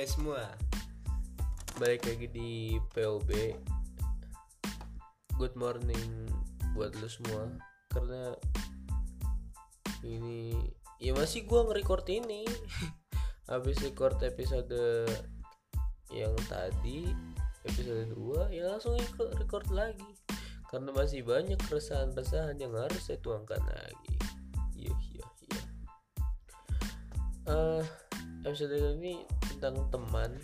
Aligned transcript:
Hai 0.00 0.08
semua. 0.08 0.48
Balik 1.76 2.08
lagi 2.08 2.24
di 2.32 2.80
POB 2.96 3.52
Good 5.36 5.52
morning 5.60 6.24
buat 6.72 6.96
lu 6.96 7.04
semua. 7.04 7.52
Karena 7.92 8.32
Ini 10.00 10.56
Ya 11.04 11.12
masih 11.12 11.44
gua 11.44 11.68
nge-record 11.68 12.08
ini. 12.08 12.48
Habis 13.52 13.76
record 13.84 14.16
episode 14.24 15.04
Yang 16.08 16.48
tadi 16.48 17.12
Episode 17.68 18.08
2 18.16 18.56
Ya 18.56 18.72
langsung 18.72 18.96
record 19.36 19.68
lagi. 19.68 20.16
Karena 20.72 20.96
masih 20.96 21.28
banyak 21.28 21.60
keresahan-keresahan 21.68 22.56
Yang 22.56 22.88
harus 22.88 23.02
saya 23.04 23.20
tuangkan 23.20 23.60
lagi. 23.68 24.16
Iya 24.80 24.96
iya 25.12 25.26
iya. 25.44 25.62
Eh, 27.52 27.84
episode 28.48 28.96
ini 28.96 29.39
tentang 29.60 29.76
teman 29.92 30.40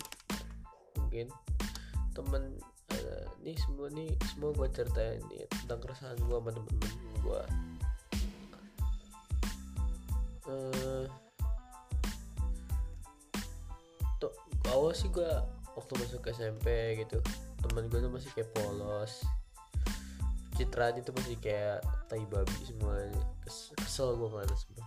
mungkin. 1.01 1.33
Teman 2.13 2.53
eh, 2.93 3.25
ini 3.41 3.53
semua 3.57 3.87
nih 3.89 4.13
semua 4.29 4.53
gue 4.53 4.67
ceritain 4.69 5.17
nih 5.33 5.49
tentang 5.65 5.79
keresahan 5.81 6.17
gue 6.21 6.37
sama 6.37 6.53
temen-temen 6.53 7.15
gue 7.25 7.41
eh 10.47 11.05
tuh 14.21 14.31
awal 14.71 14.95
sih 14.95 15.11
gue 15.11 15.27
waktu 15.75 15.91
masuk 15.99 16.23
SMP 16.31 16.95
gitu 17.01 17.19
teman 17.65 17.89
gue 17.89 17.99
tuh 17.99 18.13
masih 18.13 18.29
kayak 18.37 18.53
polos. 18.53 19.25
Citranya 20.57 21.05
tuh 21.05 21.13
masih 21.13 21.37
kayak 21.37 21.85
tai 22.09 22.25
babi 22.29 22.61
semuanya 22.65 23.21
Kes- 23.45 23.73
kesel 23.77 24.13
gue 24.17 24.29
mana 24.29 24.53
semua. 24.53 24.85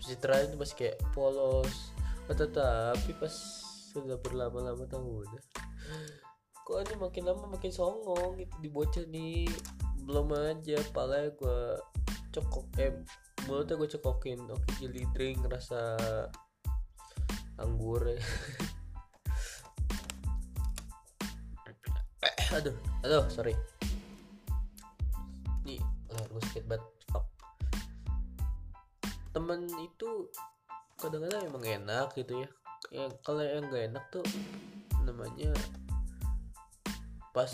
Citranya 0.00 0.48
tuh 0.52 0.58
masih 0.60 0.76
kayak 0.76 0.96
polos 1.12 1.92
tetapi 2.34 3.10
pas 3.20 3.34
sudah 3.92 4.16
berlama-lama 4.20 4.88
tahun 4.88 5.28
kok 6.62 6.78
ini 6.88 6.94
makin 6.96 7.26
lama 7.26 7.44
makin 7.50 7.68
songong 7.74 8.38
gitu. 8.38 8.54
Di 8.62 8.68
bocah 8.70 9.04
nih 9.10 9.50
belum 10.08 10.32
aja 10.34 10.78
pala 10.94 11.28
gue 11.30 11.78
cokok 12.32 12.64
eh 12.80 12.96
mulutnya 13.46 13.76
gue 13.76 13.88
cokokin 13.98 14.40
oke 14.50 14.66
jadi 14.80 15.04
drink 15.12 15.44
rasa 15.50 15.98
anggur 17.60 18.02
ya. 18.06 18.16
aduh 22.56 22.72
aduh 23.04 23.26
sorry. 23.28 23.52
Nih 25.66 25.82
leher 26.08 26.28
gue 26.30 26.42
sakit 26.46 26.64
banget. 26.70 26.86
Fuck. 27.10 27.26
Temen 29.34 29.66
itu 29.82 30.30
kadang-kadang 31.02 31.50
emang 31.50 31.64
enak 31.66 32.14
gitu 32.14 32.46
ya. 32.46 32.48
Yang 32.94 33.10
kalau 33.26 33.42
yang 33.42 33.66
gak 33.66 33.84
enak 33.90 34.04
tuh 34.14 34.22
namanya 35.02 35.50
pas 37.34 37.50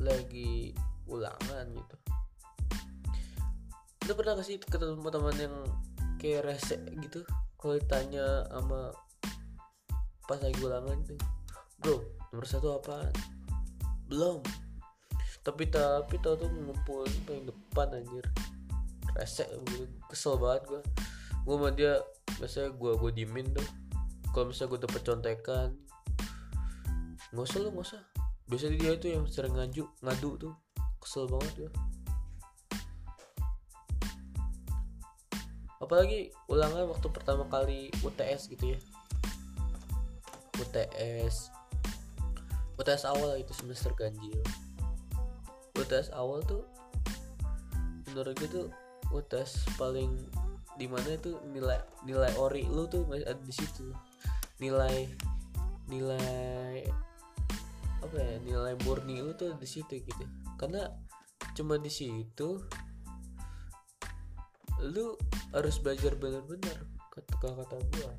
lagi 0.00 0.72
ulangan 1.04 1.68
gitu. 1.76 1.96
Lu 4.08 4.12
pernah 4.16 4.40
gak 4.40 4.48
sih 4.48 4.56
ketemu 4.56 5.08
teman 5.12 5.36
yang 5.36 5.56
kayak 6.16 6.48
rese 6.48 6.80
gitu? 7.04 7.20
Kalau 7.60 7.76
ditanya 7.76 8.48
sama 8.48 8.96
pas 10.24 10.40
lagi 10.40 10.58
ulangan 10.64 10.96
tuh 11.04 11.20
bro 11.84 12.00
nomor 12.32 12.48
satu 12.48 12.80
apaan? 12.80 13.12
Belum. 14.08 14.40
Tapi 15.44 15.68
tapi 15.68 16.16
tau 16.24 16.34
tuh 16.40 16.48
ngumpul 16.48 17.04
paling 17.28 17.44
depan 17.44 17.92
anjir. 17.92 18.24
Rese 19.12 19.44
gitu. 19.44 19.84
kesel 20.08 20.40
banget 20.40 20.64
gua 20.64 20.82
gua 21.46 21.54
sama 21.62 21.70
dia 21.70 22.02
biasanya 22.42 22.74
gua 22.74 22.98
gua 22.98 23.10
diemin 23.14 23.46
tuh. 23.54 23.68
Kalau 24.34 24.50
misalnya 24.50 24.70
gua 24.74 24.80
dapet 24.82 25.02
contekan 25.06 25.68
nggak 27.30 27.46
usah 27.46 27.58
lu 27.62 27.68
nggak 27.70 27.86
usah. 27.86 28.02
Biasanya 28.50 28.74
dia 28.74 28.90
itu 28.98 29.06
yang 29.14 29.24
sering 29.30 29.54
ngaju 29.54 29.84
ngadu 30.02 30.30
tuh. 30.36 30.54
Kesel 30.98 31.30
banget 31.30 31.70
ya 31.70 31.70
apalagi 35.86 36.32
ulangan 36.50 36.88
waktu 36.88 37.06
pertama 37.12 37.44
kali 37.46 37.92
UTS 38.02 38.50
gitu 38.50 38.74
ya. 38.74 38.78
UTS 40.56 41.52
UTS 42.80 43.02
awal 43.06 43.38
itu 43.38 43.52
semester 43.54 43.92
ganjil. 43.94 44.40
UTS 45.76 46.10
awal 46.16 46.40
tuh 46.42 46.64
menurut 48.10 48.34
gue 48.40 48.48
tuh 48.48 48.66
UTS 49.12 49.68
paling 49.76 50.10
di 50.76 50.86
mana 50.86 51.16
itu 51.16 51.40
nilai 51.50 51.80
nilai 52.04 52.32
ori 52.36 52.68
lu 52.68 52.84
tuh 52.88 53.08
ada 53.12 53.36
di 53.40 53.54
situ. 53.54 53.92
Nilai 54.60 55.08
nilai 55.88 56.84
apa 58.04 58.16
ya 58.16 58.36
nilai 58.44 58.74
murni 58.84 59.24
lu 59.24 59.32
tuh 59.32 59.56
di 59.56 59.68
situ 59.68 60.00
gitu. 60.00 60.24
Karena 60.60 60.88
cuma 61.56 61.80
di 61.80 61.88
situ 61.88 62.60
lu 64.84 65.16
harus 65.56 65.80
belajar 65.80 66.12
bener-bener 66.20 66.76
kata 67.08 67.48
kata 67.56 67.76
gua. 67.96 68.12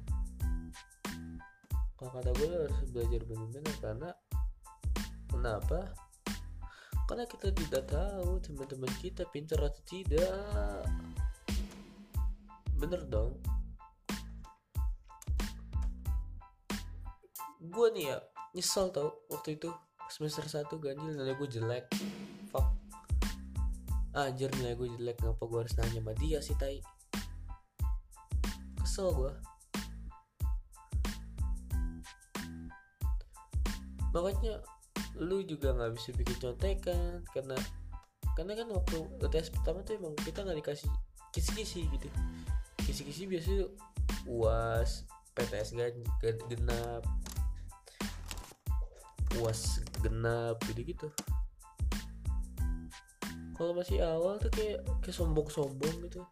Kalau 1.97 2.11
kata 2.13 2.29
lu 2.33 2.45
harus 2.49 2.81
belajar 2.89 3.21
bener-bener 3.25 3.75
karena 3.77 4.09
kenapa? 5.29 5.93
Karena 7.07 7.23
kita 7.23 7.55
tidak 7.55 7.87
tahu 7.87 8.41
teman-teman 8.43 8.91
kita 8.99 9.23
pintar 9.31 9.63
atau 9.63 9.81
tidak 9.87 10.83
bener 12.77 13.01
dong. 13.09 13.37
Gue 17.57 17.87
nih 17.93 18.13
ya 18.13 18.17
nyesel 18.53 18.93
tau 18.93 19.11
waktu 19.29 19.57
itu 19.57 19.69
semester 20.07 20.45
1 20.45 20.69
ganjil 20.79 21.13
nilai 21.13 21.35
gue 21.35 21.49
jelek. 21.49 21.85
Fuck. 22.53 22.73
Anjir 24.17 24.49
nilai 24.57 24.73
gue 24.73 24.87
jelek 24.97 25.17
ngapa 25.21 25.43
gue 25.45 25.59
harus 25.61 25.75
nanya 25.77 26.01
sama 26.01 26.13
dia 26.17 26.39
sih 26.41 26.55
tai? 26.57 26.79
Kesel 28.81 29.13
gue 29.13 29.33
makanya 34.17 34.57
lu 35.17 35.45
juga 35.45 35.73
nggak 35.77 35.93
bisa 35.93 36.09
bikin 36.17 36.37
contekan 36.41 37.21
karena 37.33 37.57
karena 38.33 38.53
kan 38.57 38.67
waktu 38.69 38.97
UTS 39.21 39.53
pertama 39.53 39.85
tuh 39.85 39.97
emang 39.97 40.13
kita 40.21 40.41
nggak 40.41 40.57
dikasih 40.61 40.89
kisi-kisi 41.33 41.85
gitu 41.89 42.09
kisi-kisi 42.87 43.27
biasanya 43.27 43.67
uas 44.23 45.03
PTS 45.35 45.75
genap. 46.47 47.03
Uas 49.43 49.83
genap 49.99 50.55
gitu 50.71 50.81
gitu. 50.87 51.07
Kalau 53.59 53.75
masih 53.75 53.99
awal 53.99 54.39
tuh 54.39 54.49
kayak 54.55 54.87
kayak 55.03 55.15
sombong-sombong 55.15 56.07
gitu. 56.07 56.23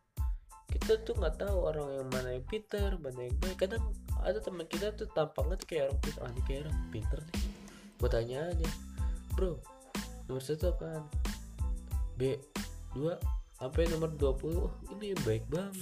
Kita 0.72 1.04
tuh 1.04 1.20
nggak 1.20 1.44
tahu 1.44 1.58
orang 1.68 1.88
yang 2.00 2.10
mana 2.10 2.30
yang 2.40 2.46
pintar 2.48 2.96
mana 3.04 3.20
yang 3.28 3.36
baik. 3.44 3.60
Kadang 3.60 3.84
ada 4.24 4.40
teman 4.40 4.66
kita 4.66 4.96
tuh 4.96 5.12
tampangnya 5.12 5.60
tuh 5.60 5.68
kayak 5.68 5.84
orang 5.92 6.00
pintar 6.02 6.22
ah 6.24 6.32
kayak 6.48 6.60
orang 6.66 6.78
pintar 6.90 7.20
nih. 7.20 7.38
Gue 8.00 8.10
tanya 8.10 8.40
aja 8.48 8.70
bro 9.36 9.60
nomor 10.26 10.42
satu 10.42 10.72
apaan? 10.72 11.04
B 12.16 12.40
2 12.96 13.12
sampai 13.60 13.92
nomor 13.92 14.16
20 14.16 14.56
oh 14.56 14.72
ini 14.96 15.12
baik 15.28 15.44
banget 15.52 15.76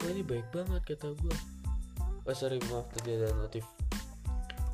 wah 0.00 0.08
ini 0.10 0.22
baik 0.22 0.46
banget 0.54 0.82
kata 0.94 1.14
gue 1.18 1.36
oh 2.28 2.36
sorry 2.36 2.60
maaf 2.68 2.88
tadi 2.92 3.16
ada 3.16 3.32
notif. 3.34 3.64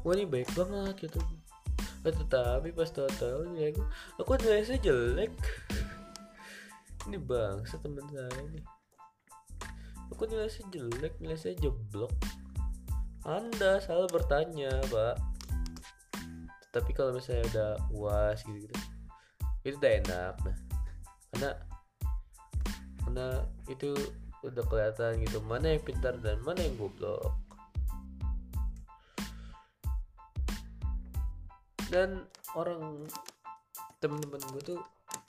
Wah 0.02 0.12
ini 0.18 0.26
baik 0.28 0.50
banget 0.52 1.08
kata 1.08 1.18
gue 1.22 1.40
oh, 2.04 2.12
tetapi 2.12 2.68
pas 2.76 2.90
tahu-tahu 2.92 3.54
nilai 3.54 3.72
gue 3.72 3.86
aku 4.20 4.36
nilai 4.42 4.62
saya 4.66 4.80
jelek? 4.82 5.32
Ini 7.08 7.20
bangsa 7.20 7.76
teman 7.80 8.04
saya 8.10 8.32
nih 8.52 8.64
aku 10.14 10.30
nilai 10.30 10.46
saya 10.46 10.66
jelek? 10.70 11.14
Nilai 11.18 11.38
saya 11.38 11.54
jeblok. 11.58 12.14
Anda 13.26 13.82
salah 13.82 14.06
bertanya 14.06 14.78
pak. 14.86 15.16
Tapi 16.70 16.90
kalau 16.94 17.14
misalnya 17.14 17.44
udah 17.54 17.72
uas 17.94 18.42
gitu 18.46 18.66
gitu 18.66 18.76
itu 19.64 19.76
udah 19.80 19.92
enak 20.04 20.34
nah. 20.44 20.56
Karena 21.32 21.50
karena 23.14 23.46
itu 23.70 23.94
udah 24.42 24.66
kelihatan 24.66 25.22
gitu 25.22 25.38
mana 25.46 25.78
yang 25.78 25.86
pintar 25.86 26.18
dan 26.18 26.34
mana 26.42 26.58
yang 26.66 26.74
goblok. 26.74 27.30
Dan 31.94 32.26
orang 32.58 33.06
temen-temen 34.02 34.42
gue 34.50 34.74
tuh 34.74 34.80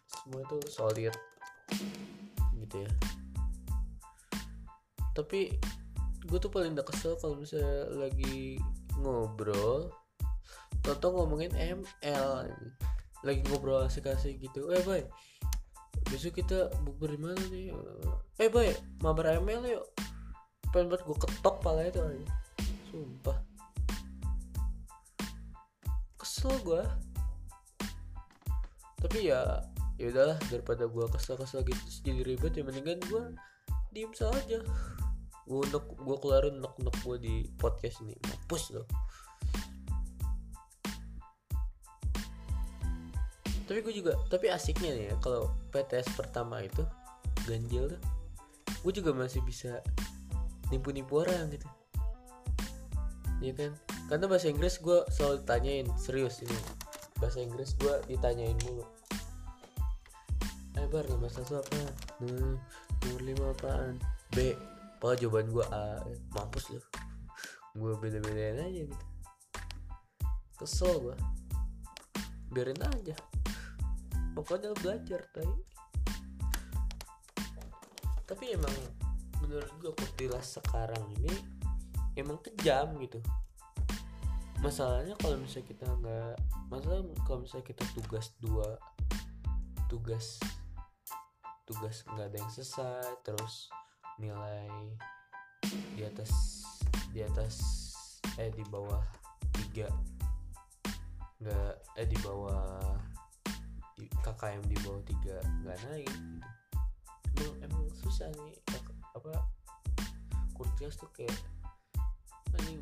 semua 0.09 0.41
tuh 0.49 0.65
solid 0.65 1.13
gitu 2.57 2.75
ya. 2.81 2.91
Tapi 5.13 5.53
gue 6.25 6.39
tuh 6.41 6.49
paling 6.49 6.73
gak 6.73 6.89
kesel 6.89 7.13
kalau 7.21 7.37
misalnya 7.37 7.85
lagi 7.93 8.57
ngobrol 8.97 9.93
Toto 10.81 11.13
ngomongin 11.13 11.53
ML 11.53 12.49
lagi 13.21 13.41
ngobrol 13.45 13.85
asik-asik 13.85 14.41
gitu. 14.41 14.73
Eh 14.73 14.81
boy 14.81 15.05
besok 16.15 16.39
kita 16.39 16.71
bukber 16.87 17.11
di 17.11 17.19
mana 17.19 17.43
nih? 17.51 17.75
Eh 18.39 18.47
boy 18.47 18.71
mabar 19.03 19.35
ML 19.43 19.67
yuk. 19.67 19.83
Pengen 20.71 20.87
banget 20.87 21.03
gue 21.03 21.17
ketok 21.27 21.59
pala 21.59 21.83
itu 21.83 21.99
aja 21.99 22.31
sumpah. 22.87 23.37
Kesel 26.15 26.55
gue 26.63 26.83
tapi 29.03 29.27
ya 29.27 29.59
ya 29.99 30.07
udahlah 30.09 30.39
daripada 30.47 30.87
gue 30.87 31.05
kesel-kesel 31.13 31.61
gitu 31.67 31.83
jadi 32.01 32.21
ribet 32.23 32.55
ya 32.55 32.63
mendingan 32.63 33.03
gue 33.11 33.23
diem 33.91 34.15
saja. 34.15 34.63
Gue 35.43 35.59
unek 35.67 35.83
gue 35.99 36.15
keluarin 36.23 36.63
unek 36.63 36.73
unek 36.79 36.95
gue 37.03 37.17
di 37.19 37.35
podcast 37.59 37.99
ini. 38.07 38.15
Mampus 38.23 38.71
loh 38.71 38.87
tapi 43.75 43.91
gue 43.91 43.99
juga 43.99 44.15
tapi 44.31 44.47
asiknya 44.47 44.95
nih 44.95 45.05
ya 45.11 45.15
kalau 45.19 45.51
PTS 45.75 46.15
pertama 46.15 46.63
itu 46.63 46.79
ganjil 47.43 47.91
tuh 47.91 47.99
gue 48.87 49.03
juga 49.03 49.11
masih 49.11 49.43
bisa 49.43 49.83
nipu-nipu 50.71 51.19
orang 51.19 51.51
gitu. 51.51 51.67
Ya 53.43 53.51
kan? 53.51 53.75
Karena 54.07 54.31
bahasa 54.31 54.47
Inggris 54.47 54.79
gue 54.79 55.03
selalu 55.11 55.43
ditanyain 55.43 55.87
serius 55.99 56.39
ini. 56.39 56.55
Bahasa 57.19 57.43
Inggris 57.43 57.75
gue 57.75 57.99
ditanyain 58.07 58.55
mulu. 58.63 58.87
Eh 60.79 60.87
bar 60.87 61.03
nomor 61.11 61.27
satu 61.27 61.59
apa? 61.59 61.75
Hmm, 62.23 62.55
nomor 63.03 63.21
lima 63.27 63.51
apaan? 63.51 63.99
B. 64.31 64.55
Apa 65.03 65.19
jawaban 65.19 65.51
gue 65.51 65.67
A. 65.75 65.99
Eh, 66.07 66.15
mampus 66.31 66.71
loh 66.71 66.85
gue 67.75 67.91
beda-bedain 67.99 68.55
aja 68.55 68.81
gitu. 68.87 69.05
Kesel 70.63 70.95
gue 71.03 71.17
biarin 72.55 72.79
aja 72.79 73.34
pokoknya 74.35 74.75
lo 74.75 74.77
belajar 74.83 75.23
tay 75.31 75.47
tapi 78.25 78.57
emang 78.57 78.73
menurut 79.39 79.69
gue 79.77 79.93
kutilas 79.93 80.57
sekarang 80.57 81.05
ini 81.21 81.33
emang 82.17 82.41
kejam 82.41 82.97
gitu. 82.97 83.21
Masalahnya 84.65 85.13
kalau 85.21 85.37
misalnya 85.37 85.67
kita 85.69 85.85
nggak 85.85 86.35
masalah 86.73 87.05
kalau 87.29 87.39
misalnya 87.45 87.69
kita 87.69 87.83
tugas 87.93 88.33
dua 88.41 88.81
tugas 89.85 90.41
tugas 91.69 92.01
nggak 92.09 92.33
ada 92.33 92.37
yang 92.41 92.49
selesai 92.49 93.05
terus 93.21 93.69
nilai 94.17 94.69
di 95.93 96.01
atas 96.01 96.31
di 97.13 97.21
atas 97.21 97.61
eh 98.41 98.49
di 98.49 98.65
bawah 98.73 99.01
tiga 99.53 99.85
nggak 101.37 101.73
eh 102.01 102.07
di 102.09 102.17
bawah 102.25 102.97
KKM 103.95 104.61
di 104.67 104.75
bawah 104.83 105.01
tiga 105.07 105.39
nggak 105.63 105.79
naik 105.87 106.11
gitu. 107.35 107.51
emang 107.63 107.87
susah 108.03 108.27
nih 108.35 108.55
apa 109.15 109.31
kurtias 110.55 110.99
tuh 110.99 111.07
kayak 111.15 111.35
anjing 112.55 112.79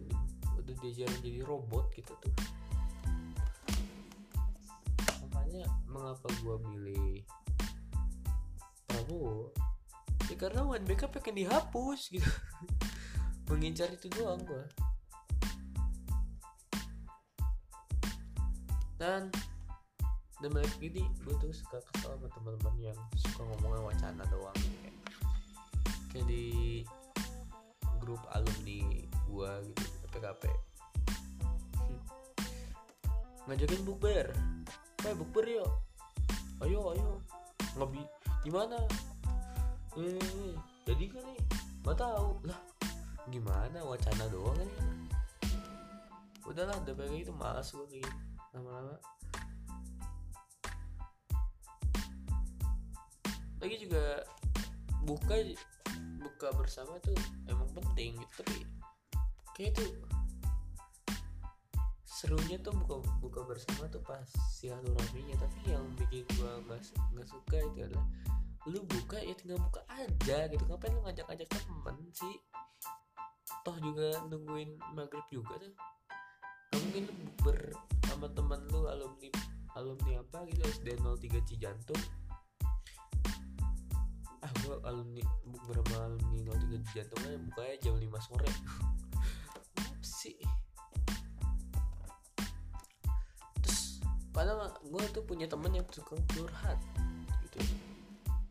udah 0.57 0.75
diajarin 0.79 1.19
jadi 1.21 1.41
robot 1.43 1.89
gitu 1.97 2.13
tuh. 2.21 2.33
Makanya 5.27 5.65
mengapa 5.89 6.29
gua 6.45 6.61
milih 6.61 7.25
Prabowo? 8.87 9.51
Ya 10.31 10.35
karena 10.39 10.63
UNBK 10.63 11.09
pengen 11.11 11.45
dihapus 11.45 12.13
gitu. 12.13 12.31
Mengincar 13.51 13.91
itu 13.91 14.07
doang 14.13 14.39
gua. 14.45 14.65
Dan 18.95 19.27
dan 20.43 20.51
balik 20.51 20.75
gini 20.83 21.07
gue 21.23 21.35
tuh 21.39 21.55
suka 21.55 21.79
kesel 21.79 22.19
sama 22.19 22.27
teman-teman 22.35 22.91
yang 22.91 22.99
suka 23.15 23.47
ngomongnya 23.47 23.79
wacana 23.87 24.23
doang 24.27 24.59
kayak, 24.59 24.95
kayak 26.11 26.25
di 26.27 26.43
grup 28.03 28.19
alumni 28.35 29.07
gua 29.31 29.63
gitu 29.63 29.87
PKP 30.11 30.51
ngajakin 33.47 33.81
bukber. 33.83 34.27
Eh 35.03 35.13
bukber 35.15 35.45
yuk. 35.47 35.71
Ayo 36.63 36.95
ayo. 36.95 37.19
Ngobi 37.75 38.03
di 38.43 38.51
mana 38.51 38.75
eh 39.99 40.55
jadi 40.87 41.05
kan 41.11 41.23
nih 41.27 41.39
nggak 41.83 41.97
tahu. 41.99 42.39
Lah 42.47 42.59
gimana 43.27 43.83
wacana 43.83 44.23
doang 44.31 44.55
kan? 44.55 44.69
Udahlah 46.43 46.75
udah 46.83 46.93
kayak 46.95 47.23
gitu 47.27 47.33
malas 47.35 47.71
gue 47.71 47.83
kayak 47.87 48.03
gitu. 48.07 48.19
Lama-lama 48.55 48.95
lagi 53.63 53.79
juga 53.79 54.27
buka 55.07 55.35
buka 56.19 56.47
bersama 56.59 56.99
tuh 56.99 57.15
emang 57.47 57.67
penting 57.71 58.19
gitu 58.19 58.33
tapi 58.43 58.57
kayak 59.55 59.71
tuh 59.79 59.89
serunya 62.23 62.55
tuh 62.63 62.71
buka 62.71 63.03
buka 63.19 63.39
bersama 63.43 63.83
tuh 63.91 63.99
pas 63.99 64.23
silaturahminya. 64.55 65.35
Tapi 65.43 65.75
yang 65.75 65.83
bikin 65.99 66.23
gua 66.39 66.55
nggak 66.63 67.27
suka 67.27 67.59
itu 67.59 67.83
adalah 67.83 68.07
lu 68.63 68.79
buka 68.87 69.19
ya 69.19 69.35
tinggal 69.35 69.59
buka 69.59 69.83
aja 69.91 70.47
gitu. 70.47 70.63
Ngapain 70.63 70.95
lu 70.95 71.03
ngajak-ngajak 71.03 71.51
temen 71.51 71.97
sih? 72.15 72.35
Toh 73.67 73.75
juga 73.83 74.23
nungguin 74.31 74.79
maghrib 74.95 75.27
juga 75.27 75.59
tuh. 75.59 75.75
Mungkin 76.79 77.11
lu 77.11 77.27
ber 77.43 77.59
sama 78.07 78.31
temen 78.31 78.71
lu 78.71 78.87
alumni 78.87 79.27
alumni 79.75 80.23
apa 80.23 80.47
gitu 80.47 80.63
SD 80.79 80.95
03 81.03 81.43
Cijantung 81.43 81.99
gua 84.63 84.79
alumni 84.87 85.21
beberapa 85.43 85.93
alumni 86.07 86.55
03 86.55 86.87
Cijantung 86.87 87.19
aja 87.27 87.37
bukanya 87.39 87.75
jam 87.83 87.95
5 87.99 88.25
sore. 88.27 88.49
Sih? 89.99 90.39
Terus 93.59 93.99
padahal 94.31 94.71
gue 94.79 95.03
tuh 95.11 95.23
punya 95.27 95.45
temen 95.51 95.75
yang 95.75 95.87
suka 95.91 96.15
curhat 96.31 96.79
gitu. 97.47 97.59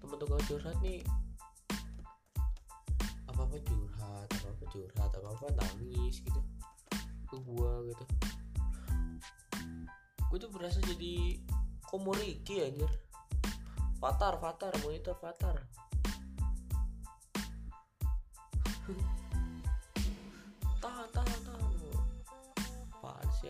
Temen 0.05 0.17
tukang 0.21 0.43
curhat 0.45 0.77
nih 0.85 1.01
apa 3.33 3.49
apa 3.49 3.57
curhat 3.65 4.29
apa 4.29 4.49
apa 4.53 4.65
curhat 4.69 5.11
apa 5.17 5.29
apa 5.33 5.47
nangis 5.57 6.21
gitu. 6.21 6.41
Ke 7.29 7.37
gue 7.41 7.73
gitu. 7.93 8.05
Gue 10.29 10.39
tuh 10.41 10.53
berasa 10.53 10.81
jadi 10.85 11.41
komoriki 11.89 12.65
anjir. 12.65 12.93
Fatar, 14.03 14.35
Fatar, 14.43 14.75
monitor 14.83 15.15
Fatar 15.15 15.63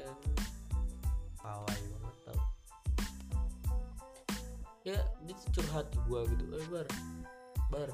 anjing 0.01 0.37
pawai 1.37 1.81
banget 1.85 2.17
tau. 2.25 2.41
Ya 4.89 4.99
dia 5.29 5.37
curhat 5.53 5.87
ke 5.93 5.99
gua 6.09 6.25
gitu. 6.25 6.45
Eh 6.57 6.69
bar. 6.73 6.89
Bar. 7.69 7.91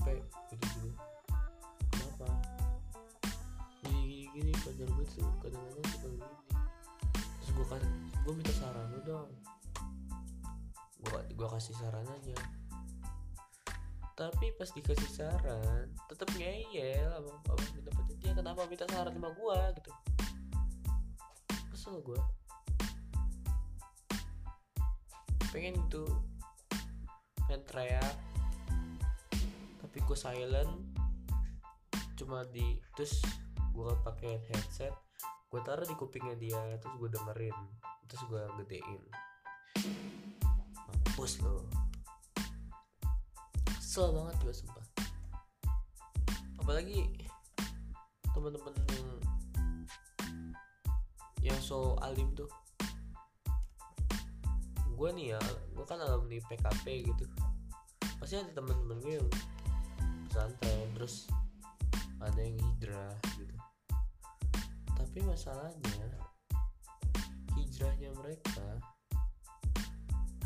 Pe 0.00 0.16
gitu 0.48 0.64
gitu 0.64 0.90
kenapa? 1.92 2.28
Gini 3.84 4.00
gini, 4.00 4.24
gini 4.32 4.52
pacar 4.64 4.88
gue 4.88 5.06
tuh 5.12 5.28
kadang-kadang 5.44 5.86
suka 5.92 6.08
gini. 6.08 6.32
Terus 7.12 7.50
gua 7.52 7.66
kasih 7.76 7.92
gua 8.24 8.32
minta 8.32 8.52
saran 8.56 8.86
lu 8.94 9.00
dong. 9.04 9.30
Gua 11.04 11.20
gua 11.36 11.48
kasih 11.58 11.74
saran 11.76 12.06
aja. 12.08 12.36
Tapi 14.14 14.46
pas 14.54 14.70
dikasih 14.70 15.10
saran 15.10 15.90
tetap 16.06 16.30
ngeyel 16.38 17.10
abang 17.10 17.34
abang 17.50 17.70
minta 17.74 17.90
dia 18.22 18.32
kenapa 18.32 18.62
minta 18.70 18.86
saran 18.86 19.10
sama 19.10 19.30
gua 19.34 19.74
gitu 19.74 19.90
kesel 21.84 22.00
gua. 22.00 22.16
Pengen 25.52 25.76
itu 25.76 26.00
pengen 27.44 27.60
teriak 27.68 28.16
tapi 29.84 30.00
gue 30.00 30.16
silent. 30.16 30.72
Cuma 32.16 32.48
di 32.48 32.80
terus 32.96 33.20
gue 33.76 33.92
pakai 34.00 34.40
headset 34.48 34.96
gue 35.52 35.60
taruh 35.60 35.84
di 35.84 35.92
kupingnya 36.00 36.40
dia 36.40 36.56
terus 36.80 36.96
gue 36.96 37.10
dengerin 37.12 37.58
terus 38.08 38.22
gue 38.32 38.42
gedein. 38.64 39.02
Mampus 40.88 41.44
lo 41.44 41.68
kesel 43.76 44.08
banget 44.08 44.36
gue 44.40 44.54
sumpah. 44.56 44.86
Apalagi 46.64 47.28
teman-teman 48.32 48.72
yang 48.72 49.23
yang 51.44 51.60
so 51.60 52.00
alim 52.00 52.32
tuh? 52.32 52.48
Gue 54.96 55.12
nih 55.12 55.36
ya 55.36 55.40
gue 55.76 55.84
kan 55.84 56.00
alumni 56.00 56.40
PKP 56.48 57.04
gitu. 57.04 57.24
Pasti 58.16 58.40
ada 58.40 58.48
temen-temen 58.56 58.96
gue 59.04 59.20
yang 59.20 59.28
pesantren 60.24 60.88
terus 60.96 61.28
ada 62.24 62.40
yang 62.40 62.56
hijrah 62.56 63.12
gitu. 63.36 63.54
Tapi 64.96 65.18
masalahnya 65.28 66.08
hijrahnya 67.60 68.08
mereka 68.16 68.80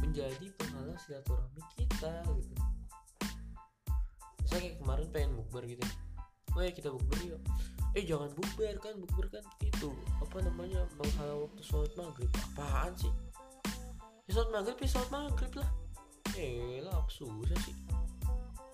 menjadi 0.03 0.47
penghalang 0.59 0.99
silaturahmi 1.07 1.63
kita 1.79 2.27
gitu. 2.35 2.55
Misalnya 4.43 4.63
kayak 4.67 4.79
kemarin 4.83 5.09
pengen 5.15 5.33
bukber 5.39 5.63
gitu. 5.69 5.87
Oh 6.57 6.63
ya 6.65 6.73
kita 6.75 6.91
bukber 6.91 7.19
yuk. 7.23 7.41
Eh 7.95 8.03
jangan 8.03 8.33
bukber 8.35 8.75
kan 8.83 8.95
bukber 8.99 9.27
kan 9.29 9.45
itu 9.61 9.95
apa 10.39 10.55
namanya 10.55 10.87
menghalau 11.03 11.51
waktu 11.51 11.63
sholat 11.67 11.91
maghrib? 11.99 12.31
Apaan 12.55 12.95
sih? 12.95 13.11
Ya 14.31 14.39
sholat 14.39 14.55
maghrib 14.55 14.79
ya 14.79 14.87
sholat 14.87 15.11
maghrib 15.11 15.53
lah. 15.59 15.71
Eh 16.39 16.79
lah 16.79 16.95
aku 16.95 17.11
susah 17.11 17.59
sih. 17.67 17.75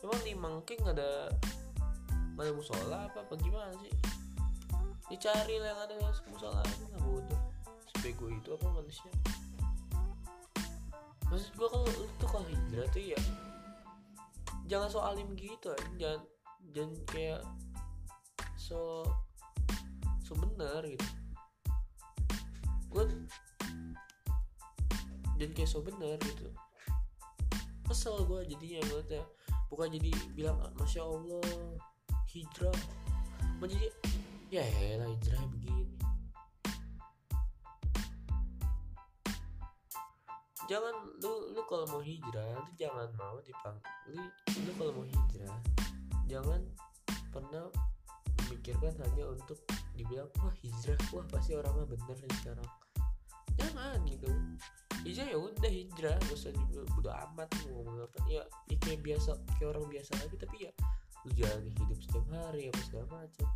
Emang 0.04 0.20
di 0.20 0.36
Mangking 0.36 0.84
ada 0.84 1.32
ada 2.36 2.52
musola 2.52 3.08
apa 3.08 3.24
apa 3.24 3.32
gimana 3.40 3.72
sih? 3.80 3.88
Dicari 5.08 5.56
lah 5.56 5.72
yang 5.72 5.80
ada 5.88 5.94
musola 6.28 6.60
itu 6.68 6.84
nggak 6.84 7.00
bodoh. 7.00 7.40
Sebego 7.96 8.28
itu 8.28 8.48
apa 8.60 8.66
manusia? 8.68 9.12
Maksud 11.32 11.48
gua 11.56 11.68
kalau 11.72 11.88
tuh 12.20 12.28
kalau 12.28 12.44
hijrah 12.44 12.84
tuh 12.92 13.00
ya 13.00 13.20
jangan 14.68 14.92
so 14.92 15.00
alim 15.00 15.32
gitu 15.32 15.72
aja 15.72 15.88
jangan 15.96 16.20
jangan 16.76 16.92
kayak 17.08 17.40
so 18.60 19.00
so 20.20 20.36
bener 20.36 20.84
gitu 20.92 21.23
gue 22.94 23.04
jangan 25.34 25.52
kayak 25.58 25.66
so 25.66 25.82
bener 25.82 26.14
gitu. 26.22 26.46
Kesel 27.90 28.22
gue 28.22 28.40
jadinya 28.54 28.80
ngeliatnya 28.86 29.22
bukan 29.66 29.90
jadi 29.98 30.10
bilang 30.38 30.58
masya 30.78 31.02
allah 31.02 31.42
hijrah. 32.30 32.78
Mau 33.58 33.66
jadi 33.66 33.90
ya 34.54 34.62
lah 35.02 35.10
hijrah 35.10 35.42
begini. 35.50 35.84
Jangan 40.70 40.94
lu 41.18 41.52
lu 41.52 41.60
kalau 41.66 41.84
mau 41.90 42.00
hijrah 42.00 42.62
lu 42.62 42.72
jangan 42.78 43.10
mau 43.18 43.36
dipang 43.42 43.76
lu 44.14 44.22
lu 44.64 44.72
kalau 44.78 44.92
mau 44.94 45.04
hijrah 45.04 45.58
jangan 46.30 46.62
pernah 47.34 47.68
memikirkan 48.46 48.94
hanya 49.02 49.24
untuk 49.28 49.58
dibilang 49.92 50.30
wah 50.40 50.54
hijrah 50.62 50.96
wah 51.12 51.26
pasti 51.28 51.52
orangnya 51.52 51.84
bener 51.84 52.16
nih 52.16 52.32
sekarang 52.40 52.70
jangan 53.64 53.98
gitu. 54.04 54.28
Hijrah 55.04 55.28
ya 55.28 55.36
udah 55.36 55.72
hijrah 55.72 56.16
gak 56.16 56.36
usah 56.36 56.50
bodo 56.96 57.10
amat 57.12 57.48
mau 57.68 57.80
ngomong 57.80 58.08
apa. 58.08 58.18
Ya, 58.28 58.42
ya 58.68 58.76
kayak 58.80 59.00
biasa 59.04 59.36
kayak 59.56 59.68
orang 59.76 59.86
biasa 59.88 60.12
lagi 60.20 60.36
tapi 60.40 60.56
ya 60.68 60.72
lu 61.24 61.30
jalani 61.32 61.70
hidup 61.72 61.98
setiap 62.04 62.24
hari 62.32 62.68
apa 62.68 62.80
segala 62.84 63.06
macam. 63.24 63.48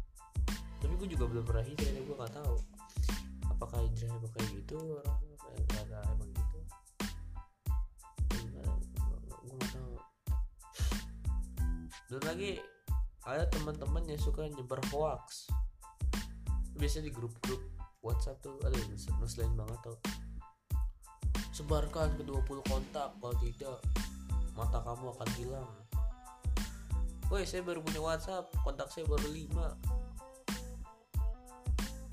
Tapi 0.79 0.93
gue 0.95 1.09
juga 1.12 1.25
belum 1.29 1.45
pernah 1.45 1.65
hijrah 1.65 1.91
jadi 1.93 2.05
gue 2.05 2.17
nggak 2.17 2.35
tahu 2.37 2.57
apakah 3.53 3.79
hijrah 3.85 4.09
emang 4.15 4.33
kayak 4.38 4.49
gitu 4.55 4.79
orang 4.79 5.17
nggak 5.69 6.03
emang 6.05 6.31
gitu. 6.33 6.59
Gue 9.45 9.55
nggak 9.57 9.73
tahu. 9.73 9.95
Dan 12.09 12.23
lagi 12.25 12.50
ada 13.29 13.45
teman-teman 13.53 14.05
yang 14.09 14.21
suka 14.21 14.49
nyebar 14.49 14.81
hoax. 14.88 15.53
Biasanya 16.79 17.11
di 17.11 17.12
grup-grup 17.12 17.61
WhatsApp 18.02 18.38
tuh 18.40 18.55
yang 18.62 18.88
ngeselin 19.19 19.52
banget 19.59 19.78
tuh 19.83 19.99
sebarkan 21.50 22.14
ke 22.14 22.23
20 22.23 22.71
kontak 22.71 23.11
kalau 23.19 23.35
tidak 23.43 23.83
mata 24.55 24.78
kamu 24.78 25.11
akan 25.11 25.28
hilang. 25.35 25.71
Woi 27.28 27.43
saya 27.43 27.67
baru 27.67 27.83
punya 27.83 27.99
WhatsApp 27.99 28.47
kontak 28.62 28.95
saya 28.95 29.02
baru 29.11 29.26
5 29.26 29.99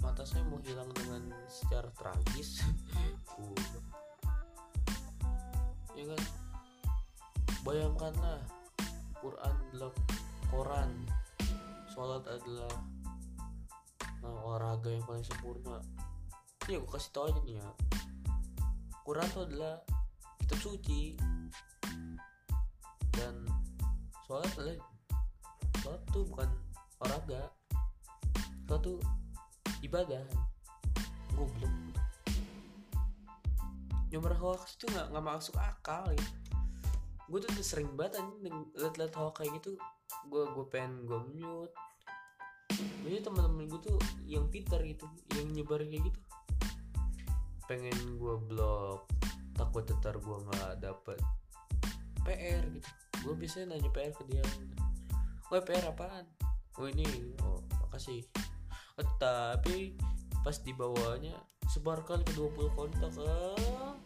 mata 0.02 0.22
saya 0.26 0.42
mau 0.50 0.58
hilang 0.66 0.90
dengan 0.98 1.30
secara 1.50 1.90
tragis. 1.94 2.62
Ya 5.96 6.04
kan? 6.12 6.20
Bayangkanlah 7.64 8.44
Quran 9.24 9.56
adalah 9.72 9.96
Quran 10.52 10.92
sholat 11.88 12.28
adalah 12.28 12.76
nah, 14.26 14.42
olahraga 14.42 14.90
yang 14.90 15.06
paling 15.06 15.22
sempurna. 15.22 15.78
Ini 16.66 16.82
aku 16.82 16.98
kasih 16.98 17.12
tau 17.14 17.30
aja 17.30 17.40
nih 17.46 17.62
ya. 17.62 17.70
Quran 19.06 19.30
itu 19.30 19.40
adalah 19.46 19.76
kitab 20.42 20.60
suci. 20.66 21.02
Dan 23.14 23.46
sholat 24.26 24.50
adalah 24.58 24.82
sholat 25.86 26.02
tuh 26.10 26.26
bukan 26.26 26.50
olahraga. 27.06 27.54
Sholat 28.66 28.82
tuh 28.82 28.98
ibadah. 29.86 30.26
Goblok. 31.38 31.74
Nyumber 34.10 34.34
hoax 34.42 34.82
itu 34.82 34.90
nggak 34.90 35.14
nggak 35.14 35.26
masuk 35.26 35.54
akal 35.62 36.10
ya. 36.10 36.26
Gue 37.30 37.46
tuh 37.46 37.54
sering 37.62 37.94
banget 37.94 38.26
anjing 38.26 38.74
liat-liat 38.74 39.14
hoax 39.14 39.38
kayak 39.38 39.62
gitu. 39.62 39.78
Gue 40.34 40.50
gue 40.50 40.66
pengen 40.66 41.06
gue 41.06 41.22
mute 41.30 41.74
Biasanya 43.06 43.24
teman-teman 43.30 43.70
gue 43.70 43.82
tuh 43.86 43.98
yang 44.26 44.50
pintar 44.50 44.82
gitu 44.82 45.06
yang 45.38 45.46
nyebar 45.54 45.86
kayak 45.86 46.10
gitu. 46.10 46.20
Pengen 47.70 48.18
gue 48.18 48.36
blok 48.50 49.06
takut 49.54 49.86
tetar 49.86 50.18
gue 50.18 50.38
nggak 50.50 50.82
dapet 50.82 51.22
PR 52.26 52.66
gitu. 52.74 52.90
Gue 53.22 53.34
biasanya 53.38 53.78
nanya 53.78 53.94
PR 53.94 54.10
ke 54.10 54.26
dia. 54.26 54.42
Oh 55.54 55.62
PR 55.62 55.86
apaan? 55.94 56.26
Oh 56.82 56.90
ini 56.90 57.06
oh 57.46 57.62
makasih. 57.86 58.26
Oh, 58.98 59.06
tapi 59.22 59.94
pas 60.42 60.58
di 60.66 60.74
bawahnya 60.74 61.38
sebarkan 61.70 62.26
ke 62.26 62.32
20 62.38 62.78
kontak 62.78 63.14
ah 63.22 63.98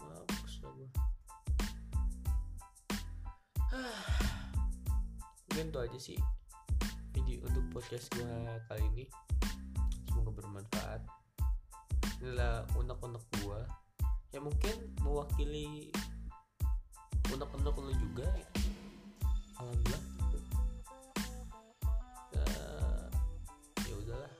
mampus 0.00 0.54
gue 0.58 0.88
mungkin 5.52 5.66
itu 5.68 5.78
aja 5.80 5.98
sih 6.00 6.18
untuk 7.42 7.64
podcast 7.74 8.08
gue 8.14 8.32
kali 8.70 8.84
ini. 8.96 9.04
Semoga 10.08 10.30
bermanfaat. 10.32 11.02
Inilah 12.24 12.64
unek-unek 12.78 13.24
gue 13.42 13.60
yang 14.36 14.44
mungkin 14.44 14.76
mewakili 15.00 15.92
unek-unek 17.32 17.74
lo 17.76 17.92
juga 17.96 18.26
ya. 18.36 18.48
alhamdulillah. 19.56 20.02
Eh, 22.36 23.06
ya 23.88 23.94
udahlah. 23.96 24.32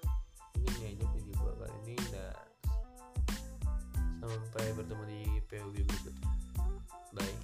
Ini 0.56 0.96
aja 0.96 1.04
video 1.16 1.34
gue 1.36 1.52
kali 1.56 1.76
ini 1.88 1.96
dan 2.12 2.36
sampai 4.20 4.72
bertemu 4.76 5.04
di 5.08 5.20
POV 5.48 5.74
berikutnya. 5.84 6.28
Bye. 7.16 7.36